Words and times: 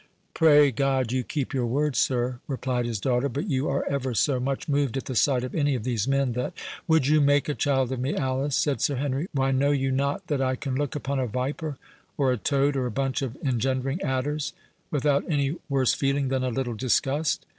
"Pray 0.33 0.71
God 0.71 1.11
you 1.11 1.23
keep 1.23 1.53
your 1.53 1.67
word, 1.67 1.95
sir!" 1.95 2.39
replied 2.47 2.87
his 2.87 2.99
daughter; 2.99 3.29
"but 3.29 3.47
you 3.47 3.69
are 3.69 3.85
ever 3.87 4.15
so 4.15 4.39
much 4.39 4.67
moved 4.67 4.97
at 4.97 5.05
the 5.05 5.13
sight 5.13 5.43
of 5.43 5.53
any 5.53 5.75
of 5.75 5.83
these 5.83 6.07
men, 6.07 6.31
that"— 6.33 6.53
"Would 6.87 7.05
you 7.05 7.21
make 7.21 7.47
a 7.47 7.53
child 7.53 7.91
of 7.91 7.99
me, 7.99 8.15
Alice?" 8.15 8.55
said 8.55 8.81
Sir 8.81 8.95
Henry. 8.95 9.27
"Why, 9.31 9.51
know 9.51 9.69
you 9.69 9.91
not 9.91 10.25
that 10.25 10.41
I 10.41 10.55
can 10.55 10.73
look 10.73 10.95
upon 10.95 11.19
a 11.19 11.27
viper, 11.27 11.77
or 12.17 12.31
a 12.31 12.37
toad, 12.37 12.75
or 12.75 12.87
a 12.87 12.89
bunch 12.89 13.21
of 13.21 13.37
engendering 13.43 14.01
adders, 14.01 14.53
without 14.89 15.23
any 15.29 15.57
worse 15.69 15.93
feeling 15.93 16.29
than 16.29 16.43
a 16.43 16.49
little 16.49 16.73
disgust? 16.73 17.45